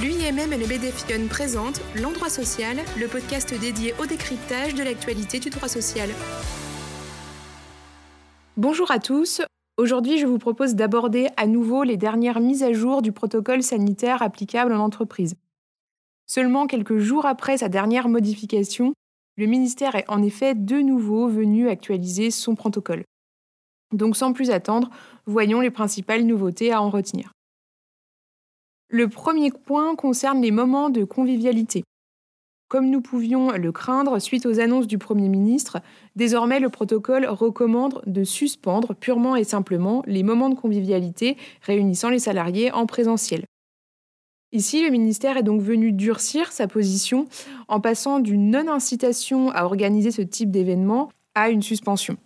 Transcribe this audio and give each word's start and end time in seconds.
L'UIMM 0.00 0.52
et 0.52 0.58
le 0.58 0.66
BDF 0.66 1.08
Lyon 1.08 1.26
présentent 1.28 1.80
L'Endroit 2.00 2.28
Social, 2.28 2.76
le 3.00 3.08
podcast 3.08 3.52
dédié 3.58 3.94
au 4.00 4.06
décryptage 4.06 4.76
de 4.76 4.84
l'actualité 4.84 5.40
du 5.40 5.50
droit 5.50 5.66
social. 5.66 6.08
Bonjour 8.56 8.92
à 8.92 9.00
tous. 9.00 9.42
Aujourd'hui, 9.76 10.18
je 10.18 10.26
vous 10.26 10.38
propose 10.38 10.76
d'aborder 10.76 11.26
à 11.36 11.48
nouveau 11.48 11.82
les 11.82 11.96
dernières 11.96 12.38
mises 12.38 12.62
à 12.62 12.72
jour 12.72 13.02
du 13.02 13.10
protocole 13.10 13.64
sanitaire 13.64 14.22
applicable 14.22 14.72
en 14.72 14.78
entreprise. 14.78 15.34
Seulement 16.26 16.68
quelques 16.68 16.98
jours 16.98 17.26
après 17.26 17.56
sa 17.56 17.68
dernière 17.68 18.08
modification, 18.08 18.92
le 19.36 19.46
ministère 19.46 19.96
est 19.96 20.08
en 20.08 20.22
effet 20.22 20.54
de 20.54 20.76
nouveau 20.76 21.26
venu 21.26 21.68
actualiser 21.68 22.30
son 22.30 22.54
protocole. 22.54 23.02
Donc 23.92 24.16
sans 24.16 24.32
plus 24.32 24.52
attendre, 24.52 24.90
voyons 25.26 25.60
les 25.60 25.72
principales 25.72 26.22
nouveautés 26.22 26.72
à 26.72 26.80
en 26.80 26.88
retenir. 26.88 27.32
Le 28.90 29.06
premier 29.06 29.50
point 29.50 29.96
concerne 29.96 30.40
les 30.40 30.50
moments 30.50 30.88
de 30.88 31.04
convivialité. 31.04 31.84
Comme 32.68 32.88
nous 32.88 33.02
pouvions 33.02 33.52
le 33.52 33.70
craindre 33.70 34.18
suite 34.18 34.46
aux 34.46 34.60
annonces 34.60 34.86
du 34.86 34.96
Premier 34.96 35.28
ministre, 35.28 35.82
désormais 36.16 36.58
le 36.58 36.70
protocole 36.70 37.26
recommande 37.26 38.00
de 38.06 38.24
suspendre 38.24 38.94
purement 38.94 39.36
et 39.36 39.44
simplement 39.44 40.02
les 40.06 40.22
moments 40.22 40.48
de 40.48 40.54
convivialité 40.54 41.36
réunissant 41.60 42.08
les 42.08 42.18
salariés 42.18 42.72
en 42.72 42.86
présentiel. 42.86 43.44
Ici, 44.52 44.82
le 44.82 44.90
ministère 44.90 45.36
est 45.36 45.42
donc 45.42 45.60
venu 45.60 45.92
durcir 45.92 46.50
sa 46.50 46.66
position 46.66 47.26
en 47.68 47.80
passant 47.80 48.20
d'une 48.20 48.50
non-incitation 48.50 49.50
à 49.50 49.64
organiser 49.64 50.12
ce 50.12 50.22
type 50.22 50.50
d'événement 50.50 51.10
à 51.34 51.50
une 51.50 51.60
suspension. 51.60 52.16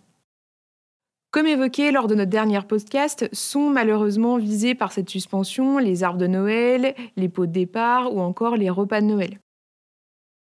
Comme 1.33 1.47
évoqué 1.47 1.89
lors 1.89 2.07
de 2.07 2.13
notre 2.13 2.29
dernière 2.29 2.67
podcast, 2.67 3.27
sont 3.33 3.67
malheureusement 3.67 4.37
visés 4.37 4.75
par 4.75 4.91
cette 4.91 5.09
suspension 5.09 5.79
les 5.79 6.03
arbres 6.03 6.19
de 6.19 6.27
Noël, 6.27 6.93
les 7.15 7.27
pots 7.27 7.47
de 7.47 7.51
départ 7.51 8.13
ou 8.13 8.19
encore 8.19 8.55
les 8.55 8.69
repas 8.69 9.01
de 9.01 9.07
Noël. 9.07 9.39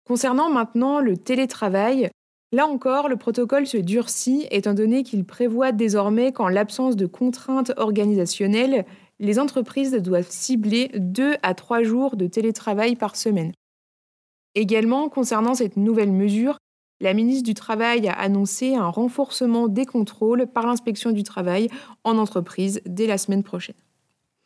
Concernant 0.07 0.49
maintenant 0.49 0.99
le 0.99 1.15
télétravail, 1.15 2.09
là 2.51 2.65
encore, 2.65 3.07
le 3.07 3.17
protocole 3.17 3.67
se 3.67 3.77
durcit 3.77 4.47
étant 4.49 4.73
donné 4.73 5.03
qu'il 5.03 5.25
prévoit 5.25 5.71
désormais 5.71 6.31
qu'en 6.31 6.47
l'absence 6.47 6.95
de 6.95 7.05
contraintes 7.05 7.71
organisationnelles, 7.77 8.83
les 9.19 9.37
entreprises 9.37 9.93
doivent 9.93 10.31
cibler 10.31 10.89
2 10.95 11.35
à 11.43 11.53
3 11.53 11.83
jours 11.83 12.15
de 12.15 12.25
télétravail 12.25 12.95
par 12.95 13.15
semaine. 13.15 13.51
Également, 14.55 15.07
concernant 15.07 15.53
cette 15.53 15.77
nouvelle 15.77 16.11
mesure, 16.11 16.57
la 17.01 17.13
ministre 17.13 17.43
du 17.43 17.53
Travail 17.53 18.07
a 18.07 18.13
annoncé 18.13 18.75
un 18.75 18.89
renforcement 18.89 19.67
des 19.67 19.85
contrôles 19.85 20.47
par 20.47 20.67
l'inspection 20.67 21.11
du 21.11 21.23
travail 21.23 21.69
en 22.03 22.17
entreprise 22.17 22.81
dès 22.85 23.07
la 23.07 23.17
semaine 23.17 23.43
prochaine. 23.43 23.75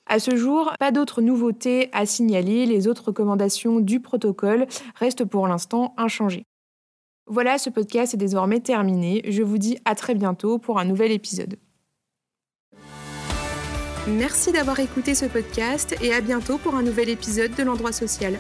À 0.06 0.20
ce 0.20 0.36
jour, 0.36 0.72
pas 0.80 0.92
d'autres 0.92 1.22
nouveautés 1.22 1.90
à 1.94 2.06
signaler, 2.06 2.66
les 2.66 2.88
autres 2.88 3.06
recommandations 3.06 3.80
du 3.80 4.00
protocole 4.00 4.68
restent 4.96 5.26
pour 5.26 5.48
l'instant 5.48 5.94
inchangées. 5.98 6.44
Voilà, 7.26 7.58
ce 7.58 7.70
podcast 7.70 8.14
est 8.14 8.18
désormais 8.18 8.60
terminé. 8.60 9.22
Je 9.28 9.44
vous 9.44 9.58
dis 9.58 9.78
à 9.86 9.96
très 9.96 10.14
bientôt 10.14 10.60
pour 10.60 10.78
un 10.78 10.86
nouvel 10.86 11.12
épisode. 11.12 11.58
Merci 14.08 14.52
d'avoir 14.52 14.82
écouté 14.82 15.16
ce 15.16 15.26
podcast 15.26 15.96
et 16.02 16.14
à 16.14 16.20
bientôt 16.20 16.58
pour 16.58 16.76
un 16.76 16.84
nouvel 16.84 17.08
épisode 17.08 17.56
de 17.56 17.64
l'endroit 17.64 17.94
social. 17.94 18.38